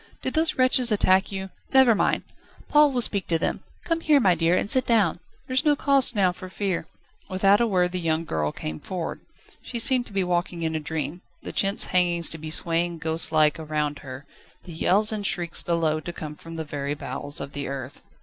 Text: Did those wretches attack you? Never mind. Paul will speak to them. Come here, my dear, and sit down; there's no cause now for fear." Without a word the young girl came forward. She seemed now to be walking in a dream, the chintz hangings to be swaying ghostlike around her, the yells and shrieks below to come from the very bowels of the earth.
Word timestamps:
Did 0.23 0.33
those 0.33 0.55
wretches 0.55 0.91
attack 0.91 1.31
you? 1.31 1.51
Never 1.75 1.93
mind. 1.93 2.23
Paul 2.69 2.89
will 2.91 3.03
speak 3.03 3.27
to 3.27 3.37
them. 3.37 3.61
Come 3.83 3.99
here, 4.01 4.19
my 4.19 4.33
dear, 4.33 4.55
and 4.55 4.67
sit 4.67 4.83
down; 4.83 5.19
there's 5.45 5.63
no 5.63 5.75
cause 5.75 6.15
now 6.15 6.31
for 6.31 6.49
fear." 6.49 6.87
Without 7.29 7.61
a 7.61 7.67
word 7.67 7.91
the 7.91 7.99
young 7.99 8.25
girl 8.25 8.51
came 8.51 8.79
forward. 8.79 9.21
She 9.61 9.77
seemed 9.77 10.05
now 10.05 10.07
to 10.07 10.13
be 10.13 10.23
walking 10.23 10.63
in 10.63 10.75
a 10.75 10.79
dream, 10.79 11.21
the 11.41 11.51
chintz 11.53 11.85
hangings 11.93 12.31
to 12.31 12.39
be 12.39 12.49
swaying 12.49 12.97
ghostlike 12.97 13.59
around 13.59 13.99
her, 13.99 14.25
the 14.63 14.73
yells 14.73 15.11
and 15.11 15.23
shrieks 15.23 15.61
below 15.61 15.99
to 15.99 16.11
come 16.11 16.33
from 16.35 16.55
the 16.55 16.65
very 16.65 16.95
bowels 16.95 17.39
of 17.39 17.53
the 17.53 17.67
earth. 17.67 18.01